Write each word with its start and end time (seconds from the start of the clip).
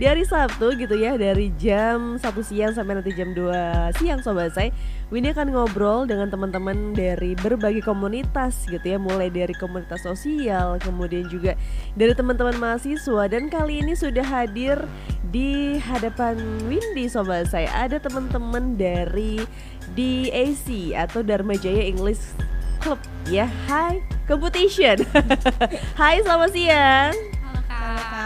di 0.00 0.08
hari 0.08 0.24
Sabtu 0.24 0.80
gitu 0.80 0.96
ya 0.96 1.20
dari 1.20 1.52
jam 1.60 2.16
1 2.16 2.24
siang 2.40 2.72
sampai 2.72 2.96
nanti 2.96 3.12
jam 3.12 3.36
2 3.36 4.00
siang 4.00 4.24
sobat 4.24 4.56
saya 4.56 4.72
Winnie 5.12 5.36
akan 5.36 5.52
ngobrol 5.52 6.08
dengan 6.08 6.32
teman-teman 6.32 6.96
dari 6.96 7.34
berbagai 7.34 7.82
komunitas 7.82 8.62
gitu 8.70 8.94
ya. 8.94 8.94
Mulai 8.94 9.26
dari 9.26 9.50
komunitas 9.58 10.06
sosial 10.06 10.78
kemudian 10.78 11.26
juga 11.26 11.58
dari 11.98 12.14
teman-teman 12.14 12.54
mahasiswa. 12.62 13.26
Dan 13.26 13.50
kali 13.50 13.82
ini 13.82 13.98
sudah 13.98 14.22
hadir 14.22 14.78
di 15.34 15.82
hadapan 15.82 16.38
Windy 16.70 17.10
sobat 17.10 17.50
saya 17.50 17.66
ada 17.74 17.98
teman-teman 17.98 18.78
dari 18.78 19.42
DAC 19.98 20.94
atau 20.94 21.26
Dharma 21.26 21.58
Jaya 21.58 21.82
English 21.90 22.22
Club 22.78 23.02
ya. 23.26 23.50
Hai 23.66 23.98
Competition. 24.30 25.02
Hai 25.98 26.22
selamat 26.22 26.50
siang. 26.54 27.12
Halo 27.42 27.60
kak. 27.66 28.19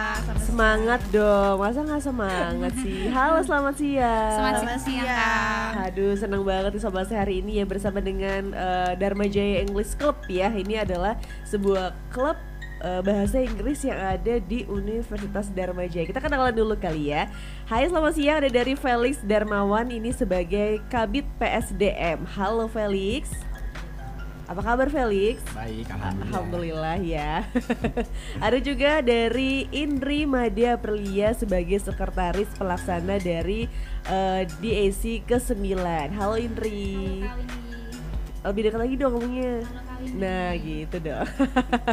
Semangat 0.54 1.02
dong, 1.10 1.58
masa 1.58 1.82
nggak 1.82 1.98
semangat 1.98 2.72
sih? 2.78 3.10
Halo 3.10 3.42
selamat 3.42 3.74
siang. 3.74 4.38
Selamat 4.38 4.78
siang 4.86 5.02
kak. 5.02 5.70
Aduh 5.90 6.14
senang 6.14 6.46
banget 6.46 6.78
nih 6.78 6.82
sobat 6.86 7.10
saya 7.10 7.26
hari 7.26 7.42
ini 7.42 7.58
ya 7.58 7.66
bersama 7.66 7.98
dengan 7.98 8.54
eh, 8.54 8.94
Dharma 8.94 9.26
Jaya 9.26 9.66
English 9.66 9.98
Club 9.98 10.14
ya. 10.30 10.54
Ini 10.54 10.86
adalah 10.86 11.18
sebuah 11.42 11.90
klub 12.14 12.38
eh, 12.86 13.02
bahasa 13.02 13.42
Inggris 13.42 13.82
yang 13.82 13.98
ada 13.98 14.38
di 14.38 14.62
Universitas 14.70 15.50
Dharma 15.50 15.90
Jaya. 15.90 16.06
Kita 16.06 16.22
kenalan 16.22 16.54
dulu 16.54 16.78
kali 16.78 17.10
ya. 17.10 17.26
Hai 17.66 17.90
selamat 17.90 18.14
siang. 18.14 18.38
Ada 18.38 18.54
dari 18.54 18.78
Felix 18.78 19.26
Darmawan 19.26 19.90
ini 19.90 20.14
sebagai 20.14 20.78
Kabit 20.86 21.26
PSDM 21.42 22.22
Halo 22.30 22.70
Felix 22.70 23.26
apa 24.44 24.60
kabar 24.60 24.92
Felix? 24.92 25.40
Baik, 25.56 25.88
alhamdulillah. 25.88 26.28
Alhamdulillah 26.28 26.96
ya. 27.00 27.32
Ada 28.44 28.58
juga 28.60 29.00
dari 29.00 29.64
Indri 29.72 30.28
Madia 30.28 30.76
Perlia 30.76 31.32
sebagai 31.32 31.80
sekretaris 31.80 32.52
pelaksana 32.60 33.16
dari 33.24 33.64
eh, 34.04 34.42
DAC 34.60 35.24
ke-9. 35.24 35.80
Halo 36.12 36.36
Indri. 36.36 37.24
Halo 37.24 37.44
Kak. 37.48 38.52
Lebih 38.52 38.62
dekat 38.68 38.80
lagi 38.84 38.94
dong 39.00 39.12
ngomongnya. 39.16 39.64
Halo. 39.64 39.83
Nah 40.12 40.52
gitu 40.60 40.96
dong 41.00 41.26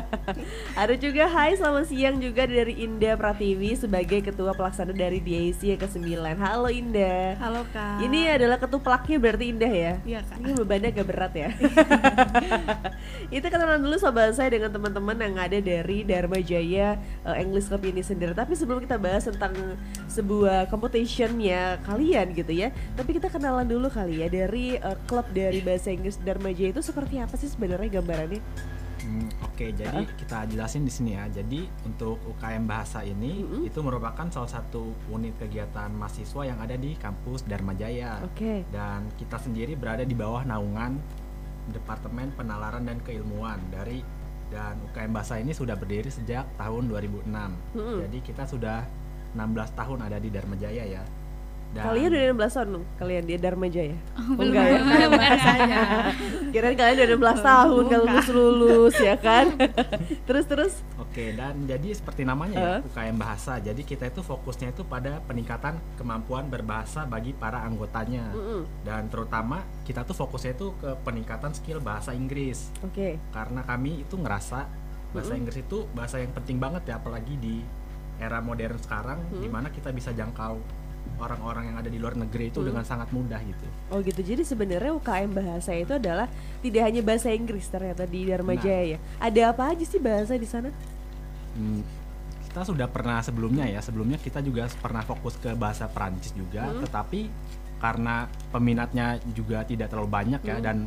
Ada 0.81 0.94
juga 1.00 1.31
hai 1.31 1.56
selamat 1.56 1.86
siang 1.88 2.17
juga 2.20 2.44
dari 2.44 2.84
Indah 2.84 3.16
Pratiwi 3.16 3.80
sebagai 3.80 4.20
ketua 4.20 4.52
pelaksana 4.52 4.92
dari 4.92 5.23
DAC 5.23 5.62
yang 5.76 5.80
ke-9 5.80 6.36
Halo 6.36 6.67
Indah 6.67 7.39
Halo 7.39 7.64
kak. 7.72 8.04
Ini 8.04 8.36
adalah 8.36 8.58
ketuplaknya 8.59 9.17
berarti 9.17 9.45
Indah 9.50 9.72
ya? 9.72 9.94
Iya 10.04 10.20
kak. 10.28 10.38
Ini 10.44 10.52
bebannya 10.58 10.89
agak 10.92 11.08
berat 11.08 11.34
ya. 11.34 11.50
Itu 13.32 13.48
kenalan 13.48 13.80
dulu 13.80 13.96
sobat 13.96 14.36
saya 14.36 14.52
dengan 14.52 14.76
teman-teman 14.76 15.16
yang 15.16 15.40
ada 15.40 15.58
dari 15.64 16.04
Dharma 16.04 16.44
Jaya 16.44 17.00
eh, 17.24 17.36
English 17.40 17.72
Club 17.72 17.88
ini 17.88 18.04
sendiri. 18.04 18.36
Tapi 18.36 18.60
sebelum 18.60 18.84
kita 18.84 19.00
bahas 19.00 19.23
tentang 19.23 19.56
sebuah 20.12 20.68
competitionnya 20.68 21.80
kalian 21.88 22.36
gitu 22.36 22.52
ya, 22.52 22.76
tapi 23.00 23.16
kita 23.16 23.32
kenalan 23.32 23.64
dulu 23.64 23.88
kali 23.88 24.20
ya 24.20 24.28
dari 24.28 24.76
eh, 24.76 24.98
klub 25.08 25.26
dari 25.32 25.64
bahasa 25.64 25.96
Inggris 25.96 26.20
Dharma 26.20 26.52
Jaya 26.52 26.76
itu 26.76 26.84
seperti 26.84 27.23
apa 27.23 27.40
sih 27.40 27.48
sebenarnya 27.48 28.04
gambarannya? 28.04 28.44
Hmm, 29.02 29.28
Oke, 29.42 29.73
jadi 29.73 30.06
kita 30.18 30.45
jelasin 30.50 30.86
di 30.86 30.94
sini 30.94 31.18
ya. 31.18 31.26
Jadi 31.30 31.66
untuk 31.86 32.22
UKM 32.36 32.66
bahasa 32.70 33.02
ini 33.02 33.42
Mm-mm. 33.42 33.70
itu 33.70 33.80
merupakan 33.82 34.26
salah 34.30 34.50
satu 34.50 34.94
unit 35.10 35.34
kegiatan 35.38 35.90
mahasiswa 35.90 36.42
yang 36.45 36.58
ada 36.62 36.78
di 36.78 36.94
kampus 36.98 37.45
Dharma 37.45 37.73
Jaya. 37.73 38.22
Oke. 38.22 38.66
Dan 38.70 39.10
kita 39.18 39.42
sendiri 39.42 39.73
berada 39.73 40.06
di 40.06 40.14
bawah 40.14 40.45
naungan 40.45 40.98
Departemen 41.70 42.34
Penalaran 42.34 42.90
dan 42.90 42.98
Keilmuan 43.06 43.62
dari 43.70 44.02
dan 44.52 44.76
UKM 44.92 45.16
bahasa 45.16 45.40
ini 45.40 45.56
sudah 45.56 45.80
berdiri 45.80 46.12
sejak 46.12 46.44
tahun 46.59 46.92
2006. 46.92 47.31
Mm-mm. 47.31 47.98
Jadi 48.04 48.17
kita 48.20 48.44
sudah 48.44 48.84
16 49.31 49.80
tahun 49.80 50.00
ada 50.04 50.17
di 50.20 50.28
Dharma 50.28 50.59
Jaya 50.59 50.84
ya. 50.84 51.04
Dan 51.72 51.88
Kalian 51.88 52.11
udah 52.11 52.22
16 52.36 52.52
tahun 52.52 52.67
dong, 52.69 52.86
kalian 53.00 53.23
di 53.23 53.33
Dharma 53.39 53.66
Jaya? 53.66 53.95
Oh, 54.11 54.36
belum, 54.36 54.44
enggak 54.44 54.66
ya? 54.67 54.80
belum, 54.91 55.11
bahasanya. 55.16 55.80
Kirain 56.52 56.75
kalian 56.75 56.95
udah 57.00 57.08
16 57.31 57.47
tahun 57.47 57.83
kalau 57.87 58.05
lulus 58.05 58.27
lulus 58.30 58.95
ya 58.99 59.15
kan? 59.15 59.45
terus 60.27 60.45
terus 60.45 60.73
Oke, 60.99 61.31
dan 61.31 61.55
jadi 61.64 61.92
seperti 61.92 62.23
namanya 62.23 62.55
ya, 62.55 62.71
Eh. 62.76 62.87
UKM 62.87 63.15
Bahasa. 63.15 63.55
Jadi 63.58 63.83
kita 63.83 64.04
itu 64.05 64.20
fokusnya 64.20 64.71
itu 64.71 64.83
pada 64.83 65.20
peningkatan 65.21 65.80
kemampuan 65.95 66.48
berbahasa 66.48 67.04
bagi 67.04 67.31
para 67.31 67.64
anggotanya. 67.64 68.31
Mm-mm. 68.31 68.64
Dan 68.83 69.08
terutama 69.08 69.60
kita 69.83 70.04
tuh 70.04 70.14
fokusnya 70.14 70.52
itu 70.54 70.76
ke 70.76 70.92
peningkatan 71.02 71.52
skill 71.52 71.80
bahasa 71.80 72.11
Inggris. 72.11 72.67
Oke. 72.81 73.15
Karena 73.30 73.60
kami 73.61 74.04
itu 74.04 74.15
ngerasa 74.15 74.67
bahasa 75.11 75.31
Mm-mm. 75.31 75.39
Inggris 75.43 75.60
itu 75.61 75.87
bahasa 75.92 76.20
yang 76.20 76.31
penting 76.31 76.60
banget 76.60 76.83
ya 76.86 76.95
apalagi 76.95 77.36
di 77.36 77.60
era 78.15 78.37
modern 78.37 78.77
sekarang 78.77 79.20
Mm. 79.31 79.42
di 79.42 79.48
mana 79.48 79.67
kita 79.67 79.89
bisa 79.89 80.11
jangkau 80.11 80.60
orang-orang 81.17 81.70
yang 81.70 81.78
ada 81.78 81.86
di 81.86 82.02
luar 82.02 82.17
negeri 82.17 82.50
itu 82.50 82.60
Mm. 82.60 82.67
dengan 82.67 82.84
sangat 82.84 83.10
mudah 83.10 83.38
gitu. 83.39 83.66
Oh 83.89 84.02
gitu. 84.02 84.20
Jadi 84.20 84.42
sebenarnya 84.42 84.89
UKM 84.92 85.32
bahasa 85.32 85.72
itu 85.72 85.94
adalah 85.94 86.26
tidak 86.60 86.82
hanya 86.82 87.02
bahasa 87.02 87.30
Inggris 87.30 87.66
ternyata 87.67 88.04
di 88.04 88.26
Dharma 88.26 88.54
Nah. 88.54 88.60
Jaya. 88.60 88.95
ya. 88.95 89.00
Ada 89.20 89.42
apa 89.50 89.64
aja 89.70 89.86
sih 89.86 89.98
bahasa 89.98 90.34
di 90.34 90.45
sana? 90.45 90.73
Hmm, 91.54 91.86
kita 92.44 92.61
sudah 92.64 92.88
pernah 92.88 93.20
sebelumnya 93.20 93.64
ya 93.64 93.80
sebelumnya 93.80 94.17
kita 94.17 94.40
juga 94.40 94.66
pernah 94.76 95.02
fokus 95.02 95.36
ke 95.36 95.54
bahasa 95.54 95.88
Perancis 95.88 96.32
juga 96.32 96.66
Hmm. 96.66 96.82
tetapi 96.82 97.30
karena 97.78 98.26
peminatnya 98.52 99.08
juga 99.32 99.64
tidak 99.64 99.88
terlalu 99.88 100.10
banyak 100.10 100.42
ya 100.42 100.56
Hmm. 100.56 100.64
dan 100.64 100.78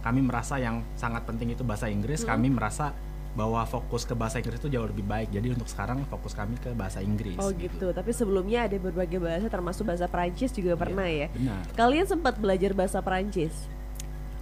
kami 0.00 0.20
merasa 0.20 0.56
yang 0.56 0.84
sangat 0.94 1.24
penting 1.24 1.50
itu 1.50 1.62
bahasa 1.62 1.86
Inggris 1.86 2.22
Hmm. 2.22 2.34
kami 2.34 2.48
merasa 2.50 2.92
bahwa 3.34 3.66
fokus 3.66 4.06
ke 4.06 4.14
bahasa 4.14 4.38
Inggris 4.38 4.62
itu 4.62 4.70
jauh 4.70 4.86
lebih 4.86 5.02
baik 5.02 5.34
jadi 5.34 5.50
untuk 5.50 5.66
sekarang 5.66 6.06
fokus 6.06 6.38
kami 6.38 6.54
ke 6.62 6.70
bahasa 6.70 7.02
Inggris 7.02 7.34
Oh 7.38 7.50
gitu. 7.50 7.90
Tapi 7.90 8.10
sebelumnya 8.14 8.64
ada 8.70 8.76
berbagai 8.78 9.18
bahasa 9.18 9.46
termasuk 9.50 9.84
bahasa 9.84 10.06
Perancis 10.06 10.54
juga 10.54 10.78
pernah 10.78 11.06
ya. 11.06 11.26
benar 11.34 11.66
Kalian 11.74 12.06
sempat 12.06 12.38
belajar 12.38 12.70
bahasa 12.72 13.02
Perancis? 13.02 13.52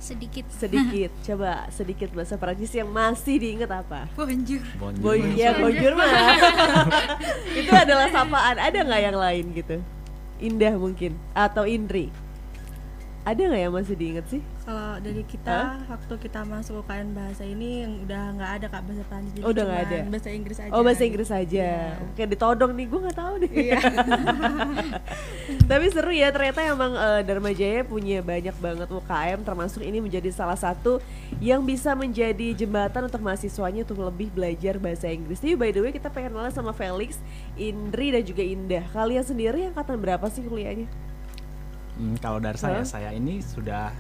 Sedikit. 0.03 0.45
Sedikit. 0.51 1.11
Coba 1.27 1.71
sedikit 1.71 2.11
bahasa 2.13 2.35
Perancis 2.35 2.75
yang 2.75 2.91
masih 2.91 3.39
diingat 3.39 3.71
apa? 3.71 4.11
Bonjour. 4.19 4.61
Bonjour. 4.77 5.03
Boy, 5.03 5.39
ya 5.39 5.55
bonjour 5.55 5.93
mah. 5.95 6.11
itu 7.61 7.73
adalah 7.73 8.11
sapaan. 8.11 8.57
Ada 8.59 8.79
nggak 8.83 9.03
yang 9.03 9.17
lain 9.17 9.45
gitu? 9.55 9.77
Indah 10.43 10.75
mungkin 10.75 11.15
atau 11.33 11.65
Indri? 11.65 12.11
Ada 13.23 13.47
nggak 13.47 13.63
yang 13.63 13.75
masih 13.75 13.95
diingat 13.95 14.27
sih? 14.27 14.43
Kalau 14.63 14.95
dari 15.03 15.27
kita 15.27 15.83
waktu 15.91 16.15
kita 16.23 16.47
masuk 16.47 16.87
UKM 16.87 17.19
bahasa 17.19 17.43
ini 17.43 17.83
yang 17.83 17.99
udah 18.07 18.23
nggak 18.39 18.51
ada 18.63 18.67
kak 18.71 18.83
bahasa 18.87 19.03
Prancis. 19.11 19.35
Jadi 19.35 19.43
Oh, 19.43 19.51
udah 19.51 19.65
nggak 19.67 19.83
ada? 19.91 19.99
Bahasa 20.07 20.31
Inggris 20.31 20.59
aja. 20.63 20.71
Oh 20.71 20.87
bahasa 20.87 21.03
Inggris 21.03 21.31
aja. 21.35 21.67
Iya. 21.67 21.99
Oke 21.99 22.23
ditodong 22.31 22.73
nih, 22.79 22.87
gue 22.87 23.01
nggak 23.03 23.19
tahu 23.19 23.35
deh. 23.43 23.51
Iya. 23.51 23.79
Tapi 25.71 25.87
seru 25.91 26.15
ya 26.15 26.31
ternyata 26.31 26.63
emang 26.63 26.95
eh, 26.95 27.21
Dharma 27.27 27.51
Jaya 27.51 27.83
punya 27.83 28.23
banyak 28.23 28.55
banget 28.63 28.87
UKM 28.87 29.39
termasuk 29.43 29.83
ini 29.83 29.99
menjadi 29.99 30.31
salah 30.31 30.55
satu 30.55 31.03
yang 31.43 31.67
bisa 31.67 31.99
menjadi 31.99 32.55
jembatan 32.55 33.11
untuk 33.11 33.19
mahasiswanya 33.19 33.83
untuk 33.83 33.99
lebih 33.99 34.31
belajar 34.31 34.79
bahasa 34.79 35.11
Inggris. 35.11 35.43
Tapi 35.43 35.59
by 35.59 35.75
the 35.75 35.83
way 35.83 35.91
kita 35.91 36.07
pengen 36.07 36.39
kenal 36.39 36.55
sama 36.55 36.71
Felix, 36.71 37.19
Indri 37.59 38.15
dan 38.15 38.23
juga 38.23 38.47
Indah. 38.47 38.87
Kalian 38.95 39.27
sendiri 39.27 39.67
angkatan 39.75 39.99
berapa 39.99 40.23
sih 40.31 40.47
kuliahnya? 40.47 40.87
Hmm, 41.99 42.15
kalau 42.23 42.39
dari 42.39 42.57
saya 42.57 42.81
Hah? 42.81 42.89
saya 42.89 43.11
ini 43.11 43.43
sudah 43.43 43.91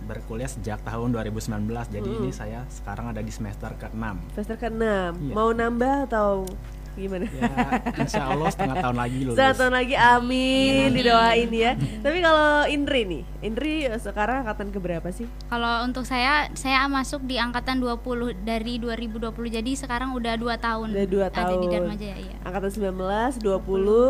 berkuliah 0.00 0.46
sejak 0.46 0.80
tahun 0.82 1.12
2019 1.12 1.68
jadi 1.90 2.00
Hmm. 2.02 2.18
ini 2.18 2.30
saya 2.30 2.64
sekarang 2.68 3.10
ada 3.10 3.20
di 3.20 3.28
semester 3.28 3.68
ke-6 3.74 4.32
Semester 4.32 4.56
ke-6. 4.58 4.82
Iya. 5.20 5.34
Mau 5.34 5.50
nambah 5.50 6.06
atau 6.06 6.48
gimana? 6.94 7.30
ya 7.30 7.46
insya 7.94 8.26
Allah 8.26 8.48
setengah 8.48 8.74
tahun 8.76 8.96
lagi 8.96 9.18
lulus 9.22 9.38
Satu 9.38 9.54
tahun 9.60 9.74
lagi 9.76 9.94
amin, 9.94 10.90
Amin. 10.90 10.96
didoain 10.96 11.50
ya. 11.52 11.72
Tapi 11.76 12.18
kalau 12.18 12.66
Indri 12.66 13.00
nih, 13.04 13.22
Indri 13.38 13.74
eh, 13.84 13.94
sekarang 13.96 14.42
angkatan 14.42 14.72
keberapa 14.72 15.06
sih? 15.08 15.30
Kalau 15.46 15.84
untuk 15.84 16.02
saya, 16.02 16.50
saya 16.54 16.88
masuk 16.88 17.22
di 17.22 17.36
angkatan 17.36 17.78
20 17.78 18.02
dari 18.40 18.80
2020. 18.80 19.14
Jadi 19.52 19.76
sekarang 19.76 20.10
udah 20.12 20.34
2 20.34 20.58
tahun. 20.58 20.90
Udah 20.90 21.06
dua 21.06 21.26
Ada 21.28 21.38
di 21.38 21.38
tahun. 21.38 21.70
Dharma 21.70 21.94
Jaya, 21.94 22.16
iya. 22.16 22.34
Angkatan 22.42 22.70
19, 22.72 23.38
20, 23.38 23.62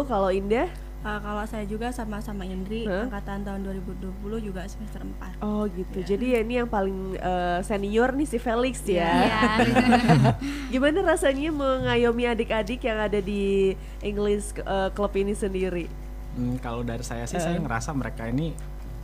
kalau 0.07 0.31
Indah? 0.31 0.69
Uh, 0.99 1.15
kalau 1.23 1.47
saya 1.47 1.63
juga 1.63 1.89
sama-sama 1.89 2.43
Indri 2.43 2.83
Hah? 2.83 3.07
angkatan 3.07 3.47
tahun 3.47 3.61
2020 3.87 4.19
juga 4.43 4.67
semester 4.67 4.99
4 5.01 5.39
Oh 5.41 5.63
gitu. 5.65 6.03
Iya. 6.03 6.07
Jadi 6.11 6.27
ya 6.29 6.39
ini 6.43 6.55
yang 6.59 6.67
paling 6.67 7.15
eh, 7.15 7.63
senior 7.63 8.11
nih 8.13 8.27
si 8.27 8.37
Felix 8.37 8.83
ya. 8.83 9.07
Iya. 9.07 9.39
Gimana 10.73 11.07
rasanya 11.07 11.51
mengayomi 11.51 12.27
adik-adik 12.27 12.83
yang 12.83 12.99
ada 12.99 13.19
di 13.19 13.73
English 14.01 14.59
eh, 14.59 14.91
Club 14.91 15.15
ini 15.15 15.33
sendiri? 15.33 15.87
Hmm, 16.35 16.59
kalau 16.59 16.83
dari 16.83 17.03
saya 17.03 17.25
sih 17.25 17.35
Eh. 17.35 17.43
saya 17.43 17.59
ngerasa 17.59 17.95
mereka 17.95 18.27
ini 18.27 18.51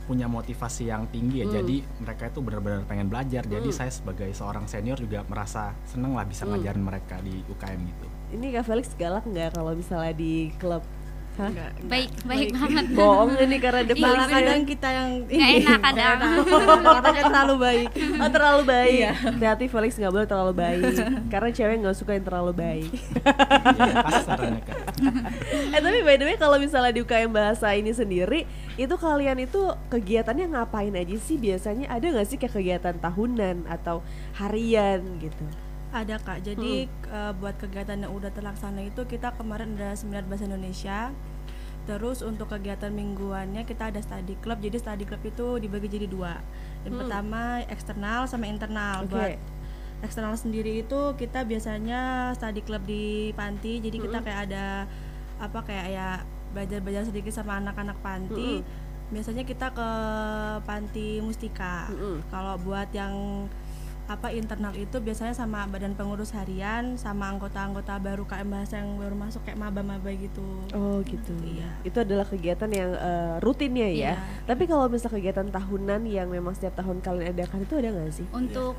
punya 0.03 0.27
motivasi 0.27 0.85
yang 0.85 1.07
tinggi 1.09 1.41
ya. 1.41 1.47
Hmm. 1.47 1.55
Jadi 1.55 1.75
mereka 1.97 2.23
itu 2.27 2.39
benar-benar 2.39 2.83
pengen 2.85 3.07
belajar. 3.07 3.41
Jadi 3.41 3.65
Hmm. 3.65 3.77
saya 3.77 3.89
sebagai 3.89 4.29
seorang 4.31 4.67
senior 4.67 4.99
juga 4.99 5.23
merasa 5.25 5.71
seneng 5.83 6.11
lah 6.11 6.23
bisa 6.23 6.43
Hmm. 6.43 6.53
ngajarin 6.53 6.83
mereka 6.83 7.17
di 7.19 7.39
UKM 7.47 7.81
gitu. 7.81 8.07
Ini 8.35 8.51
Kak 8.51 8.65
Felix 8.67 8.91
galak 8.93 9.23
nggak 9.23 9.55
kalau 9.55 9.71
misalnya 9.71 10.11
di 10.11 10.51
klub? 10.59 10.83
Hah? 11.35 11.51
Enggak, 11.51 11.67
enggak. 11.75 11.89
baik 11.91 12.09
baik 12.23 12.49
banget 12.55 12.85
Bohong 12.95 13.31
ini 13.35 13.57
karena 13.59 13.79
ada 13.83 13.93
Malah 13.93 14.07
Felix 14.07 14.23
ya. 14.23 14.35
kadang 14.39 14.61
kita 14.63 14.87
yang 14.87 15.09
nggak 15.27 15.49
enak 15.59 15.79
kadang 15.83 16.17
katanya 16.95 17.23
terlalu 17.27 17.55
baik. 17.59 17.87
Oh 18.15 18.29
terlalu 18.31 18.61
baik. 18.63 19.03
Hati 19.35 19.65
Felix 19.67 19.91
nggak 19.99 20.13
boleh 20.15 20.27
terlalu 20.27 20.53
baik. 20.55 20.83
Karena 21.33 21.49
cewek 21.51 21.75
nggak 21.83 21.97
suka 21.99 22.11
yang 22.15 22.25
terlalu 22.25 22.51
baik. 22.55 22.89
Iya, 22.95 24.35
mereka. 24.39 24.73
eh 25.75 25.81
tapi 25.83 25.99
by 26.07 26.15
the 26.15 26.25
way 26.25 26.37
kalau 26.39 26.55
misalnya 26.55 26.95
di 26.95 27.03
UKM 27.03 27.31
bahasa 27.35 27.67
ini 27.75 27.91
sendiri, 27.91 28.47
itu 28.79 28.95
kalian 28.95 29.35
itu 29.43 29.59
kegiatannya 29.91 30.55
ngapain 30.55 30.95
aja 30.95 31.15
sih 31.19 31.35
biasanya? 31.35 31.91
Ada 31.91 32.15
nggak 32.15 32.27
sih 32.31 32.37
kayak 32.39 32.55
kegiatan 32.55 32.95
tahunan 33.03 33.67
atau 33.67 33.99
harian 34.39 35.03
gitu? 35.19 35.43
Ada 35.95 36.19
kak, 36.19 36.43
jadi 36.43 36.91
eh, 36.91 37.33
buat 37.39 37.55
kegiatan 37.55 37.95
yang 37.95 38.11
udah 38.11 38.27
terlaksana 38.35 38.83
itu 38.83 39.07
kita 39.07 39.31
kemarin 39.39 39.79
ada 39.79 39.95
seminar 39.95 40.27
bahasa 40.27 40.43
Indonesia. 40.43 41.15
Terus 41.85 42.25
untuk 42.25 42.49
kegiatan 42.49 42.89
mingguannya 42.91 43.63
kita 43.63 43.93
ada 43.93 44.01
study 44.01 44.35
club, 44.41 44.59
jadi 44.59 44.75
study 44.81 45.05
club 45.07 45.21
itu 45.23 45.61
dibagi 45.61 45.87
jadi 45.87 46.09
dua. 46.09 46.41
Yang 46.83 47.05
pertama 47.05 47.61
eksternal 47.69 48.27
sama 48.27 48.49
internal. 48.49 49.05
Oke. 49.05 49.13
Buat 49.13 49.37
eksternal 50.03 50.35
sendiri 50.35 50.83
itu 50.83 51.01
kita 51.15 51.45
biasanya 51.47 52.33
study 52.35 52.65
club 52.65 52.83
di 52.83 53.31
panti. 53.37 53.79
Jadi 53.79 54.01
kita 54.01 54.19
kayak 54.19 54.39
ada 54.51 54.89
apa 55.39 55.59
kayak 55.61 55.87
ya 55.93 56.09
belajar-belajar 56.51 57.05
sedikit 57.05 57.31
sama 57.31 57.61
anak-anak 57.61 58.01
panti. 58.01 58.65
Biasanya 59.13 59.45
kita 59.45 59.69
ke 59.69 59.89
panti 60.65 61.21
Mustika. 61.21 61.85
Mm-mm. 61.93 62.25
Kalau 62.33 62.57
buat 62.65 62.89
yang 62.97 63.45
apa 64.05 64.29
internal 64.29 64.69
itu 64.77 65.01
biasanya 65.01 65.33
sama 65.33 65.65
badan 65.65 65.97
pengurus 65.97 66.29
harian 66.37 66.93
sama 66.93 67.33
anggota-anggota 67.33 67.97
baru 67.97 68.23
KM 68.29 68.47
bahasa 68.53 68.77
yang 68.77 69.01
baru 69.01 69.17
masuk 69.17 69.41
kayak 69.41 69.57
maba-maba 69.57 70.13
gitu. 70.13 70.45
Oh 70.77 71.01
gitu. 71.01 71.33
Iya. 71.41 71.69
Itu 71.81 71.97
adalah 72.05 72.25
kegiatan 72.29 72.69
yang 72.69 72.93
eh, 72.93 73.35
rutinnya 73.41 73.89
ya. 73.89 74.13
Iya. 74.13 74.13
Tapi 74.45 74.69
kalau 74.69 74.85
misal 74.85 75.09
kegiatan 75.09 75.49
tahunan 75.49 76.05
yang 76.05 76.29
memang 76.29 76.53
setiap 76.53 76.77
tahun 76.77 77.01
kalian 77.01 77.33
adakan 77.33 77.65
itu 77.65 77.73
ada 77.81 77.89
nggak 77.89 78.13
sih? 78.13 78.27
untuk 78.35 78.77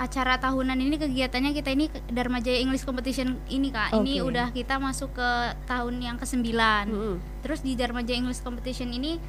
acara 0.00 0.40
tahunan 0.40 0.78
ini 0.80 0.96
kegiatannya 0.96 1.52
kita 1.52 1.70
ini 1.76 1.86
Dharma 2.08 2.40
Jaya 2.40 2.64
English 2.64 2.82
Competition 2.82 3.36
ini 3.52 3.68
kak 3.68 3.92
ini 4.02 4.18
Oke. 4.18 4.34
udah 4.34 4.46
kita 4.50 4.80
masuk 4.80 5.14
ke 5.14 5.30
tahun 5.68 6.00
yang 6.00 6.16
ke-9 6.16 6.48
Mm-mm. 6.88 7.14
terus 7.44 7.60
di 7.60 7.76
Dharma 7.76 8.00
Jaya 8.02 8.24
English 8.24 8.40
Competition 8.40 8.90
ini 8.90 9.20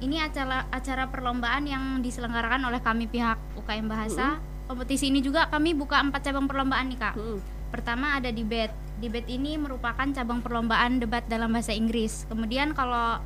ini 0.00 0.16
acara 0.20 0.66
acara 0.72 1.08
perlombaan 1.08 1.64
yang 1.68 1.84
diselenggarakan 2.00 2.64
oleh 2.66 2.80
kami 2.80 3.06
pihak 3.06 3.36
UKM 3.56 3.86
Bahasa 3.86 4.40
kompetisi 4.66 5.10
ini 5.10 5.20
juga 5.20 5.50
kami 5.50 5.74
buka 5.74 5.98
empat 6.00 6.30
cabang 6.30 6.46
perlombaan 6.46 6.88
nih 6.88 6.98
kak 6.98 7.14
Mm-mm. 7.18 7.60
Pertama 7.70 8.18
ada 8.18 8.34
debate. 8.34 8.74
Debate 8.98 9.30
ini 9.30 9.56
merupakan 9.56 10.04
cabang 10.10 10.42
perlombaan 10.42 10.98
debat 11.00 11.24
dalam 11.30 11.54
bahasa 11.54 11.70
Inggris. 11.72 12.26
Kemudian 12.26 12.74
kalau 12.74 13.22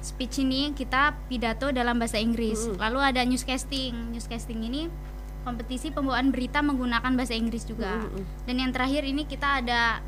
speech 0.00 0.40
ini 0.42 0.72
kita 0.72 1.14
pidato 1.28 1.70
dalam 1.70 2.00
bahasa 2.00 2.18
Inggris. 2.18 2.64
Lalu 2.80 2.98
ada 3.14 3.20
newscasting. 3.22 4.10
Newscasting 4.10 4.64
ini 4.64 4.88
kompetisi 5.44 5.92
pembawaan 5.92 6.32
berita 6.32 6.64
menggunakan 6.64 7.12
bahasa 7.12 7.36
Inggris 7.36 7.68
juga. 7.68 8.08
Dan 8.48 8.56
yang 8.58 8.72
terakhir 8.72 9.04
ini 9.04 9.28
kita 9.28 9.60
ada 9.60 10.00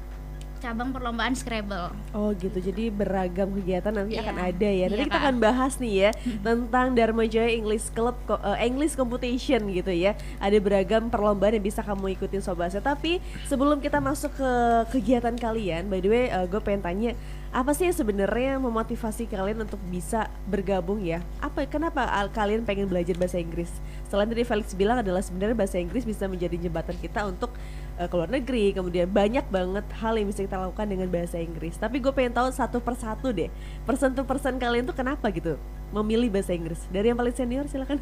cabang 0.67 0.91
perlombaan 0.91 1.31
Scrabble. 1.33 1.95
Oh 2.11 2.35
gitu, 2.35 2.59
jadi 2.59 2.91
beragam 2.91 3.55
kegiatan 3.55 3.95
nanti 3.95 4.19
Iya. 4.19 4.27
akan 4.27 4.37
ada 4.43 4.67
ya. 4.69 4.87
Nanti 4.87 4.99
Iya, 4.99 5.07
kita 5.07 5.19
akan 5.23 5.37
bahas 5.39 5.73
nih 5.77 5.95
ya 5.97 6.11
tentang 6.47 6.87
Dharma 6.93 7.23
Jaya 7.25 7.51
English 7.53 7.87
Club 7.89 8.19
eh, 8.27 8.67
English 8.67 8.95
Competition 8.95 9.71
gitu 9.71 9.91
ya. 9.91 10.13
Ada 10.37 10.59
beragam 10.59 11.07
perlombaan 11.07 11.55
yang 11.55 11.63
bisa 11.63 11.81
kamu 11.81 12.13
ikutin 12.13 12.43
sobasnya. 12.43 12.83
Tapi 12.83 13.19
sebelum 13.45 13.79
kita 13.79 14.03
masuk 14.03 14.35
ke 14.35 14.51
kegiatan 14.93 15.33
kalian, 15.33 15.87
by 15.87 15.99
the 15.99 16.11
way, 16.11 16.25
gue 16.45 16.61
pengen 16.61 16.83
tanya 16.83 17.11
apa 17.49 17.73
sih 17.73 17.87
yang 17.87 17.97
sebenarnya 17.97 18.59
memotivasi 18.59 19.25
kalian 19.27 19.63
untuk 19.63 19.79
bisa 19.87 20.27
bergabung 20.45 20.99
ya? 21.01 21.23
Apa 21.39 21.65
kenapa 21.65 22.05
al- 22.05 22.29
kalian 22.29 22.67
pengen 22.67 22.85
belajar 22.85 23.15
bahasa 23.15 23.39
Inggris? 23.39 23.71
Selain 24.07 24.27
tadi 24.27 24.43
Felix 24.43 24.71
bilang 24.73 24.99
adalah 24.99 25.23
sebenarnya 25.23 25.55
bahasa 25.55 25.79
Inggris 25.79 26.03
bisa 26.03 26.27
menjadi 26.27 26.59
jembatan 26.59 26.97
kita 26.97 27.25
untuk 27.25 27.55
eh, 27.99 28.09
ke 28.09 28.15
luar 28.15 28.31
negeri, 28.31 28.77
kemudian 28.77 29.09
banyak 29.09 29.47
banget 29.49 29.87
hal 30.01 30.15
yang 30.17 30.29
bisa 30.29 30.45
kita 30.45 30.57
lakukan 30.61 30.87
dengan 30.87 31.09
bahasa 31.09 31.37
Inggris. 31.41 31.77
Tapi 31.81 32.01
gue 32.01 32.13
pengen 32.13 32.33
tahu 32.37 32.49
satu 32.53 32.79
persatu 32.81 33.33
deh, 33.33 33.49
persen 33.89 34.13
to 34.13 34.23
persen 34.23 34.61
kalian 34.61 34.85
tuh 34.85 34.97
kenapa 34.97 35.33
gitu 35.33 35.57
memilih 35.91 36.29
bahasa 36.33 36.53
Inggris? 36.53 36.81
Dari 36.93 37.13
yang 37.13 37.19
paling 37.19 37.35
senior 37.35 37.65
silakan. 37.67 37.99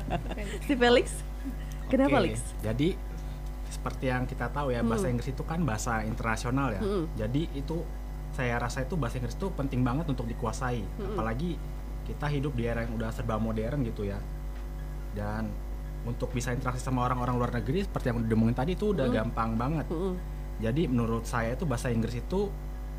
si 0.66 0.72
Felix, 0.74 1.12
kenapa 1.92 2.20
Felix? 2.20 2.40
Jadi 2.64 2.96
seperti 3.68 4.10
yang 4.10 4.24
kita 4.24 4.48
tahu 4.48 4.72
ya 4.72 4.80
bahasa 4.80 5.12
Inggris 5.12 5.28
itu 5.30 5.44
kan 5.44 5.60
bahasa 5.62 6.02
internasional 6.02 6.72
ya. 6.72 6.82
Hmm. 6.82 7.04
Jadi 7.14 7.52
itu 7.52 7.84
saya 8.32 8.56
rasa 8.56 8.84
itu 8.84 8.96
bahasa 8.96 9.20
Inggris 9.20 9.36
itu 9.36 9.48
penting 9.52 9.84
banget 9.84 10.08
untuk 10.08 10.24
dikuasai. 10.24 10.80
Hmm. 10.82 11.14
Apalagi 11.14 11.60
kita 12.08 12.26
hidup 12.32 12.56
di 12.56 12.64
era 12.64 12.82
yang 12.82 12.96
udah 12.96 13.12
serba 13.12 13.36
modern 13.36 13.84
gitu 13.84 14.08
ya. 14.08 14.16
Dan 15.12 15.52
untuk 16.06 16.30
bisa 16.30 16.54
interaksi 16.54 16.82
sama 16.82 17.06
orang-orang 17.08 17.34
luar 17.36 17.52
negeri 17.58 17.82
seperti 17.82 18.12
yang 18.12 18.22
udah 18.22 18.28
diomongin 18.28 18.56
tadi 18.56 18.72
itu 18.76 18.94
udah 18.94 19.06
gampang 19.10 19.50
banget. 19.58 19.86
Mm-mm. 19.90 20.14
Jadi 20.58 20.82
menurut 20.90 21.24
saya 21.26 21.54
itu 21.54 21.64
bahasa 21.66 21.90
Inggris 21.90 22.18
itu 22.18 22.50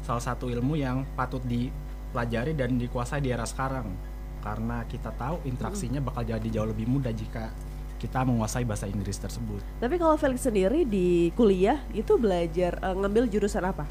salah 0.04 0.24
satu 0.24 0.48
ilmu 0.48 0.80
yang 0.80 1.04
patut 1.16 1.44
dipelajari 1.44 2.56
dan 2.56 2.80
dikuasai 2.80 3.20
di 3.20 3.30
era 3.32 3.44
sekarang. 3.44 3.92
Karena 4.40 4.88
kita 4.88 5.12
tahu 5.20 5.44
interaksinya 5.44 6.00
bakal 6.00 6.24
jadi 6.24 6.48
jauh 6.48 6.72
lebih 6.72 6.88
mudah 6.88 7.12
jika 7.12 7.52
kita 8.00 8.24
menguasai 8.24 8.64
bahasa 8.64 8.88
Inggris 8.88 9.20
tersebut. 9.20 9.60
Tapi 9.84 10.00
kalau 10.00 10.16
Felix 10.16 10.48
sendiri 10.48 10.88
di 10.88 11.36
kuliah 11.36 11.84
itu 11.92 12.16
belajar 12.16 12.80
eh, 12.80 12.96
ngambil 12.96 13.28
jurusan 13.28 13.68
apa? 13.68 13.84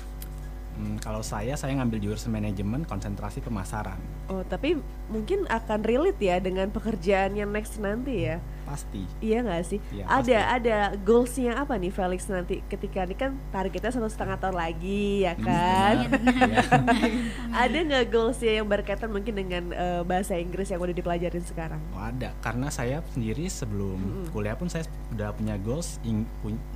Hmm, 0.78 0.96
kalau 1.02 1.20
saya, 1.20 1.58
saya 1.58 1.74
ngambil 1.76 1.98
jurusan 2.00 2.32
manajemen 2.32 2.86
konsentrasi 2.88 3.44
pemasaran. 3.44 3.98
Oh, 4.30 4.46
tapi 4.46 4.78
mungkin 5.12 5.44
akan 5.50 5.82
relate 5.84 6.22
ya 6.22 6.38
dengan 6.40 6.70
pekerjaan 6.70 7.36
yang 7.36 7.50
next 7.52 7.76
nanti 7.82 8.30
ya. 8.30 8.40
Pasti. 8.68 9.02
Iya 9.24 9.40
nggak 9.40 9.62
sih? 9.64 9.80
Iya, 9.96 10.04
ada 10.04 10.38
ada 10.60 10.76
goalsnya 11.00 11.56
apa 11.56 11.80
nih 11.80 11.88
Felix 11.88 12.28
nanti 12.28 12.60
ketika 12.68 13.08
ini 13.08 13.16
kan 13.16 13.32
targetnya 13.48 13.88
satu 13.88 14.12
setengah 14.12 14.36
tahun 14.36 14.56
lagi 14.60 15.24
ya 15.24 15.34
kan? 15.40 16.04
Ya. 16.04 16.60
ada 17.64 17.78
nggak 17.80 18.04
goalsnya 18.12 18.60
yang 18.60 18.68
berkaitan 18.68 19.08
mungkin 19.08 19.32
dengan 19.32 19.72
eh, 19.72 20.02
bahasa 20.04 20.36
Inggris 20.36 20.68
yang 20.68 20.84
udah 20.84 20.92
dipelajarin 20.92 21.44
sekarang? 21.48 21.80
Oh, 21.96 22.04
ada. 22.04 22.36
Karena 22.44 22.68
saya 22.68 23.00
sendiri 23.16 23.48
sebelum 23.48 24.28
kuliah 24.36 24.54
pun 24.54 24.68
saya 24.68 24.84
udah 25.16 25.32
punya 25.32 25.56
goals 25.56 25.96
ing- 26.04 26.28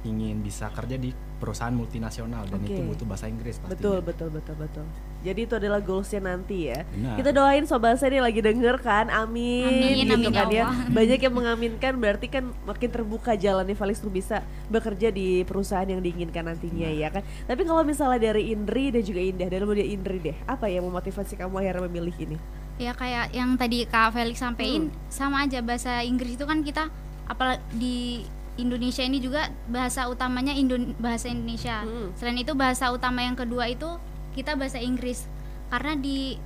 ingin 0.09 0.41
bisa 0.41 0.73
kerja 0.73 0.97
di 0.97 1.13
perusahaan 1.37 1.75
multinasional 1.75 2.49
dan 2.49 2.63
Oke. 2.65 2.73
itu 2.73 2.81
butuh 2.87 3.05
bahasa 3.05 3.27
Inggris 3.29 3.61
pastinya. 3.61 3.77
Betul 3.77 3.99
betul 4.01 4.29
betul 4.33 4.57
betul. 4.57 4.87
Jadi 5.23 5.47
itu 5.47 5.55
adalah 5.55 5.79
goalsnya 5.79 6.21
nanti 6.23 6.69
ya. 6.69 6.83
Benar. 6.91 7.15
Kita 7.19 7.31
doain 7.31 7.65
sobat 7.65 7.97
saya 7.97 8.19
ini 8.19 8.21
lagi 8.21 8.41
denger 8.43 8.77
kan, 8.83 9.07
amin, 9.09 9.71
Amin, 9.71 9.95
gitu 10.03 10.15
amin, 10.19 10.35
kan 10.35 10.49
ya. 10.51 10.55
ya 10.55 10.65
Allah. 10.67 10.87
Banyak 10.91 11.19
yang 11.23 11.35
mengaminkan, 11.35 11.93
berarti 11.97 12.27
kan 12.27 12.45
makin 12.67 12.91
terbuka 12.91 13.33
jalannya 13.39 13.79
Felix 13.79 14.03
untuk 14.03 14.19
bisa 14.19 14.43
bekerja 14.67 15.15
di 15.15 15.47
perusahaan 15.47 15.87
yang 15.87 16.03
diinginkan 16.03 16.51
nantinya 16.51 16.91
ya 16.91 17.09
kan. 17.15 17.23
Tapi 17.47 17.63
kalau 17.63 17.87
misalnya 17.87 18.35
dari 18.35 18.51
Indri 18.51 18.91
dan 18.91 19.03
juga 19.07 19.21
Indah, 19.23 19.49
dari 19.49 19.65
mulai 19.65 19.89
Indri 19.95 20.19
deh, 20.19 20.37
apa 20.45 20.67
yang 20.67 20.85
memotivasi 20.91 21.39
kamu 21.39 21.63
akhirnya 21.63 21.87
memilih 21.87 22.17
ini? 22.19 22.37
Ya 22.81 22.93
kayak 22.97 23.31
yang 23.31 23.55
tadi 23.55 23.87
Kak 23.87 24.17
Felix 24.17 24.43
sampaikan 24.43 24.91
sama 25.07 25.47
aja 25.47 25.63
bahasa 25.63 26.03
Inggris 26.03 26.35
itu 26.35 26.45
kan 26.49 26.67
kita 26.67 26.91
apalagi 27.31 27.63
di 27.79 28.27
Indonesia 28.61 29.01
ini 29.01 29.17
juga 29.17 29.49
bahasa 29.69 30.05
utamanya 30.13 30.53
Indon 30.53 30.93
bahasa 31.01 31.33
Indonesia. 31.33 31.85
Hmm. 31.85 32.13
Selain 32.17 32.37
itu 32.37 32.53
bahasa 32.53 32.93
utama 32.93 33.25
yang 33.25 33.37
kedua 33.37 33.69
itu 33.69 33.89
kita 34.33 34.57
bahasa 34.57 34.77
Inggris. 34.77 35.25
Karena 35.69 35.97
di 35.97 36.37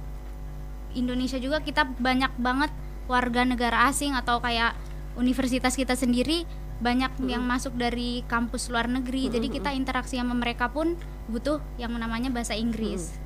Indonesia 0.93 1.37
juga 1.37 1.61
kita 1.61 1.85
banyak 1.87 2.33
banget 2.39 2.71
warga 3.07 3.43
negara 3.43 3.87
asing 3.87 4.15
atau 4.15 4.41
kayak 4.41 4.75
universitas 5.15 5.75
kita 5.75 5.95
sendiri 5.95 6.45
banyak 6.77 7.09
yang 7.25 7.41
masuk 7.41 7.73
dari 7.73 8.21
kampus 8.29 8.69
luar 8.69 8.85
negeri. 8.85 9.33
Jadi 9.33 9.49
kita 9.49 9.73
interaksi 9.73 10.21
sama 10.21 10.37
mereka 10.37 10.69
pun 10.69 10.93
butuh 11.27 11.61
yang 11.77 11.93
namanya 11.97 12.29
bahasa 12.29 12.53
Inggris. 12.53 13.17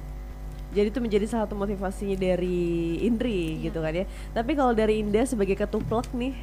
Jadi 0.70 0.86
itu 0.86 1.02
menjadi 1.02 1.26
salah 1.26 1.50
satu 1.50 1.58
motivasinya 1.58 2.14
dari 2.14 2.94
Indri 3.02 3.58
gitu 3.58 3.82
kan 3.82 3.90
ya. 3.90 4.06
Tapi 4.30 4.54
kalau 4.54 4.70
dari 4.70 5.02
Indah 5.02 5.26
sebagai 5.26 5.58
ketuplek 5.58 6.06
nih, 6.14 6.38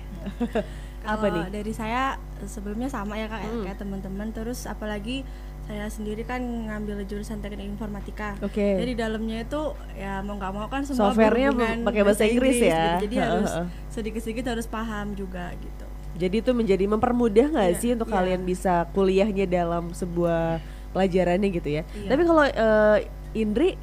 apa 1.08 1.26
nih? 1.32 1.44
dari 1.48 1.72
saya 1.72 2.20
sebelumnya 2.44 2.92
sama 2.92 3.16
ya 3.16 3.32
kak 3.32 3.40
ya, 3.40 3.48
Hmm. 3.48 3.64
kayak 3.64 3.80
teman-teman 3.80 4.28
terus 4.36 4.68
apalagi 4.68 5.24
saya 5.68 5.92
sendiri 5.92 6.24
kan 6.24 6.40
ngambil 6.40 7.04
jurusan 7.04 7.44
teknik 7.44 7.68
informatika. 7.68 8.40
Oke. 8.40 8.80
Jadi 8.80 8.96
di 8.96 8.98
dalamnya 8.98 9.44
itu 9.44 9.62
ya 9.94 10.24
mau 10.24 10.40
nggak 10.40 10.52
mau 10.56 10.68
kan 10.72 10.88
semua 10.88 11.12
Softwarenya 11.12 11.52
pakai 11.84 12.02
bahasa 12.08 12.24
Inggris 12.24 12.56
ya. 12.58 12.96
gitu. 12.96 13.12
Jadi 13.12 13.16
Heeh, 13.20 13.28
harus 13.28 13.52
sedikit-sedikit 13.92 14.46
harus 14.48 14.64
paham 14.64 15.12
juga 15.12 15.52
gitu. 15.60 15.86
Jadi 16.18 16.36
itu 16.40 16.52
menjadi 16.56 16.88
mempermudah 16.88 17.46
nggak 17.52 17.70
Iya, 17.70 17.80
sih 17.84 17.90
untuk 17.92 18.08
iya. 18.10 18.16
kalian 18.16 18.42
bisa 18.48 18.88
kuliahnya 18.96 19.46
dalam 19.46 19.92
sebuah 19.92 20.64
pelajarannya 20.96 21.50
gitu 21.52 21.70
ya. 21.70 21.84
Iya. 21.94 22.10
Tapi 22.16 22.22
kalau 22.24 22.44
eh, 22.48 22.98
Indri 23.36 23.76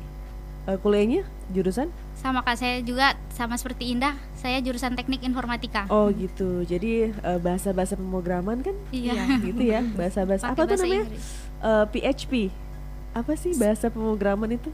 eh, 0.64 0.78
kuliahnya 0.80 1.28
jurusan? 1.52 1.92
Sama 2.16 2.40
kak 2.40 2.56
saya 2.56 2.80
juga 2.80 3.12
sama 3.28 3.60
seperti 3.60 3.92
Indah, 3.92 4.16
saya 4.32 4.56
jurusan 4.64 4.96
teknik 4.96 5.20
informatika. 5.20 5.84
Oh 5.92 6.08
gitu. 6.08 6.64
Jadi 6.64 7.12
eh, 7.12 7.38
bahasa-bahasa 7.38 7.94
pemrograman 7.94 8.64
kan? 8.64 8.72
Iya. 8.88 9.36
gitu 9.44 9.60
ya. 9.60 9.84
Bahasa-bahasa 9.84 10.48
apa 10.48 10.64
tuh 10.64 10.80
namanya? 10.80 11.04
Inggris. 11.04 11.43
Eh, 11.64 11.84
PHP. 11.88 12.52
Apa 13.16 13.32
sih 13.40 13.56
bahasa 13.56 13.88
pemrograman 13.88 14.52
itu? 14.52 14.68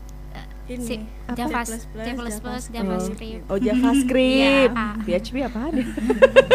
ini 0.71 0.87
Si, 0.87 0.95
Apa? 1.27 1.35
Java, 1.35 1.61
C++, 1.67 1.83
JavaScript. 1.83 2.71
JavaScript. 2.71 3.43
Oh 3.51 3.59
JavaScript, 3.59 4.71
Iya. 4.79 5.03
PHP 5.03 5.37
apaan 5.43 5.75
ya? 5.75 5.87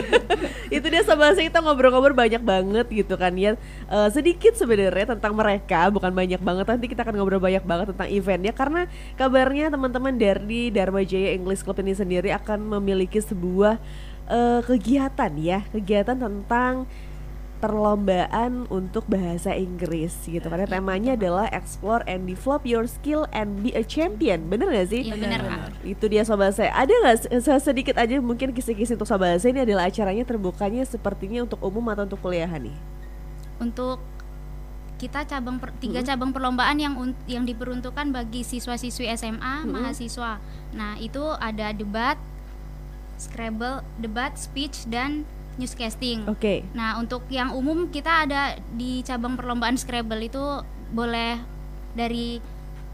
itu 0.76 0.88
dia 0.88 1.04
sama 1.04 1.36
saya 1.36 1.52
kita 1.52 1.60
ngobrol-ngobrol 1.60 2.16
banyak 2.16 2.40
banget 2.40 2.88
gitu 2.88 3.20
kan 3.20 3.36
ya. 3.36 3.60
Eh, 3.92 4.10
sedikit 4.16 4.56
sebenarnya 4.56 5.16
tentang 5.16 5.36
mereka, 5.36 5.92
bukan 5.92 6.16
banyak 6.16 6.40
banget. 6.40 6.64
Nanti 6.64 6.86
kita 6.88 7.04
akan 7.04 7.16
ngobrol 7.20 7.44
banyak 7.44 7.64
banget 7.68 7.92
tentang 7.92 8.08
eventnya 8.08 8.54
karena 8.56 8.82
kabarnya 9.20 9.68
teman-teman 9.68 10.16
dari 10.16 10.72
Dharma 10.72 11.04
Jaya 11.04 11.36
English 11.36 11.68
Club 11.68 11.84
ini 11.84 11.92
sendiri 11.92 12.32
akan 12.32 12.80
memiliki 12.80 13.20
sebuah 13.20 13.76
eh, 14.32 14.62
kegiatan 14.64 15.32
ya, 15.36 15.60
kegiatan 15.76 16.16
tentang 16.16 16.88
perlombaan 17.58 18.68
untuk 18.68 19.06
bahasa 19.06 19.52
Inggris 19.52 20.14
gitu. 20.24 20.44
Karena 20.44 20.66
temanya 20.66 21.14
adalah 21.14 21.48
explore 21.50 22.04
and 22.06 22.26
develop 22.26 22.64
your 22.64 22.86
skill 22.86 23.26
and 23.32 23.60
be 23.60 23.72
a 23.72 23.82
champion. 23.82 24.46
Bener 24.46 24.68
gak 24.68 24.90
sih? 24.90 25.02
Iya 25.04 25.16
benar 25.16 25.42
kak. 25.42 25.60
itu 25.84 26.06
dia 26.06 26.22
sobat 26.22 26.52
saya. 26.52 26.72
Ada 26.72 26.94
nggak 26.94 27.18
se- 27.20 27.32
se- 27.40 27.64
sedikit 27.64 27.96
aja 27.96 28.18
mungkin 28.18 28.52
kisi-kisi 28.52 28.94
untuk 28.94 29.06
sobat 29.06 29.38
saya? 29.38 29.52
Ini 29.52 29.62
adalah 29.64 29.86
acaranya 29.86 30.24
terbukanya 30.24 30.84
sepertinya 30.84 31.44
untuk 31.44 31.60
umum 31.60 31.86
atau 31.88 32.04
untuk 32.04 32.20
kuliahan 32.20 32.62
nih 32.62 32.78
Untuk 33.58 34.00
kita 34.96 35.24
cabang 35.24 35.58
per- 35.58 35.76
tiga 35.76 36.00
cabang 36.02 36.32
perlombaan 36.32 36.76
yang 36.76 36.96
un- 36.96 37.20
yang 37.26 37.44
diperuntukkan 37.44 38.10
bagi 38.10 38.42
siswa-siswi 38.42 39.12
SMA 39.12 39.64
mahasiswa. 39.66 40.40
Nah 40.72 40.96
itu 40.98 41.20
ada 41.36 41.72
debat, 41.72 42.16
Scrabble, 43.16 43.80
debat, 43.98 44.36
speech 44.36 44.84
dan 44.86 45.24
newscasting. 45.56 46.24
oke 46.26 46.64
Nah, 46.72 46.98
untuk 46.98 47.26
yang 47.28 47.52
umum 47.52 47.88
kita 47.88 48.24
ada 48.24 48.56
di 48.72 49.02
cabang 49.02 49.34
perlombaan 49.34 49.76
Scrabble 49.76 50.22
itu 50.22 50.42
boleh 50.90 51.36
dari 51.92 52.40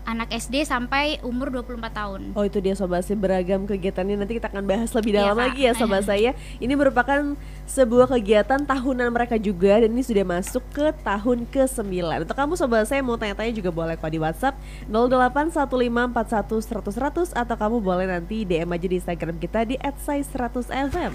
anak 0.02 0.34
SD 0.34 0.66
sampai 0.66 1.22
umur 1.22 1.54
24 1.54 1.94
tahun. 1.94 2.22
Oh 2.34 2.42
itu 2.42 2.58
dia 2.58 2.74
sobat 2.74 3.06
saya 3.06 3.16
beragam 3.16 3.66
kegiatannya 3.66 4.18
nanti 4.18 4.34
kita 4.34 4.50
akan 4.50 4.66
bahas 4.66 4.90
lebih 4.92 5.14
Iya, 5.14 5.18
dalam 5.22 5.38
Kak. 5.38 5.42
lagi 5.46 5.62
ya 5.62 5.72
sobat 5.78 6.04
saya. 6.10 6.32
Ini 6.58 6.74
merupakan 6.74 7.38
sebuah 7.70 8.10
kegiatan 8.10 8.66
tahunan 8.66 9.14
mereka 9.14 9.38
juga 9.38 9.78
dan 9.78 9.94
ini 9.94 10.02
sudah 10.02 10.26
masuk 10.26 10.62
ke 10.74 10.90
tahun 11.02 11.46
ke-9. 11.48 11.86
Untuk 12.18 12.34
kamu 12.34 12.54
sobat 12.58 12.86
saya 12.86 13.00
mau 13.00 13.14
tanya-tanya 13.14 13.54
juga 13.54 13.70
boleh 13.70 13.94
kok 13.94 14.10
di 14.10 14.18
WhatsApp 14.18 14.58
081541100100 14.90 17.32
atau 17.32 17.56
kamu 17.58 17.78
boleh 17.80 18.06
nanti 18.06 18.42
DM 18.42 18.68
aja 18.68 18.88
di 18.88 18.96
Instagram 18.98 19.36
kita 19.38 19.60
di 19.64 19.76
@sai100fm. 19.78 21.10